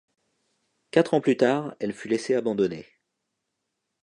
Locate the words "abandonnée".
2.33-2.87